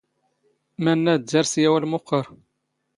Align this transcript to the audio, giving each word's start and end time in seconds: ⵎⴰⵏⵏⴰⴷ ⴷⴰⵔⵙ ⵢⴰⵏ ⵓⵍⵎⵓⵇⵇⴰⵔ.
ⵎⴰⵏⵏⴰⴷ 0.83 1.21
ⴷⴰⵔⵙ 1.29 1.51
ⵢⴰⵏ 1.61 1.73
ⵓⵍⵎⵓⵇⵇⴰⵔ. 1.77 2.25